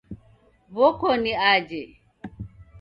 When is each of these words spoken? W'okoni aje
W'okoni 0.77 1.31
aje 1.51 1.81